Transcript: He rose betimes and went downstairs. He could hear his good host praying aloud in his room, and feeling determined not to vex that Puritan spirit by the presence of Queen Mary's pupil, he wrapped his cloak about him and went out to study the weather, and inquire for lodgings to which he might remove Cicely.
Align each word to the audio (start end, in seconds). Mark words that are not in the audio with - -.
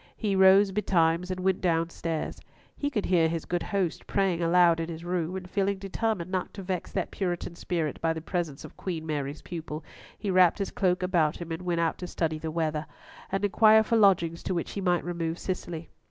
He 0.17 0.35
rose 0.35 0.71
betimes 0.71 1.29
and 1.29 1.41
went 1.41 1.61
downstairs. 1.61 2.39
He 2.75 2.89
could 2.89 3.05
hear 3.05 3.27
his 3.29 3.45
good 3.45 3.61
host 3.61 4.07
praying 4.07 4.41
aloud 4.41 4.79
in 4.79 4.89
his 4.89 5.05
room, 5.05 5.35
and 5.35 5.47
feeling 5.47 5.77
determined 5.77 6.31
not 6.31 6.55
to 6.55 6.63
vex 6.63 6.91
that 6.93 7.11
Puritan 7.11 7.53
spirit 7.53 8.01
by 8.01 8.11
the 8.13 8.19
presence 8.19 8.65
of 8.65 8.75
Queen 8.77 9.05
Mary's 9.05 9.43
pupil, 9.43 9.83
he 10.17 10.31
wrapped 10.31 10.57
his 10.57 10.71
cloak 10.71 11.03
about 11.03 11.37
him 11.39 11.51
and 11.51 11.61
went 11.61 11.81
out 11.81 11.99
to 11.99 12.07
study 12.07 12.39
the 12.39 12.49
weather, 12.49 12.87
and 13.31 13.45
inquire 13.45 13.83
for 13.83 13.95
lodgings 13.95 14.41
to 14.41 14.55
which 14.55 14.71
he 14.71 14.81
might 14.81 15.03
remove 15.05 15.37
Cicely. 15.37 15.91